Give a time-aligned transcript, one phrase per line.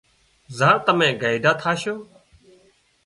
[0.57, 1.95] زار تمين گئيڍا ٿاشو